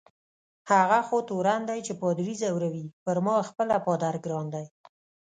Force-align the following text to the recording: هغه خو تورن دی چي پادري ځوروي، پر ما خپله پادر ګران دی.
هغه 0.71 0.99
خو 1.07 1.17
تورن 1.29 1.61
دی 1.69 1.79
چي 1.87 1.93
پادري 2.01 2.33
ځوروي، 2.41 2.85
پر 3.03 3.17
ما 3.25 3.35
خپله 3.49 3.75
پادر 3.87 4.13
ګران 4.25 4.45
دی. 4.53 4.65